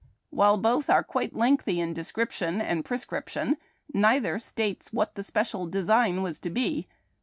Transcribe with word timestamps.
While 0.31 0.57
both 0.57 0.89
are 0.89 1.03
quite 1.03 1.35
lengthy 1.35 1.79
in 1.79 1.93
description 1.93 2.59
and 2.59 2.83
prescrip 2.83 3.29
tion, 3.29 3.57
neither 3.93 4.39
states 4.39 4.91
what 4.91 5.13
the 5.13 5.21
special 5.23 5.67
design 5.67 6.23
v/as 6.23 6.39
to 6.39 6.49
be. 6.49 6.87